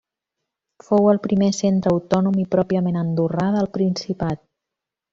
Fou 0.85 1.09
el 1.11 1.19
primer 1.25 1.51
centre 1.59 1.93
autònom 1.97 2.41
i 2.45 2.49
pròpiament 2.57 3.01
andorrà 3.05 3.49
del 3.59 3.73
principat. 3.81 4.47